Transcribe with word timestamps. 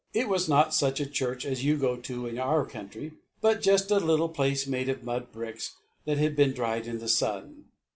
It 0.15 0.27
was 0.27 0.49
not 0.49 0.73
such 0.73 0.99
a 0.99 1.05
church 1.05 1.45
as 1.45 1.63
you 1.63 1.77
go 1.77 1.95
to 1.95 2.25
in 2.25 2.39
our 2.39 2.65
country 2.65 3.11
but 3.39 3.61
just 3.61 3.91
a 3.91 3.99
little 3.99 4.29
place 4.29 4.65
made 4.65 4.89
of 4.89 5.03
mud 5.03 5.31
bricks 5.31 5.75
that 6.05 6.17
had 6.17 6.35
been 6.35 6.53
dried 6.53 6.87
in 6.87 6.97
the 6.97 7.07
sun. 7.07 7.65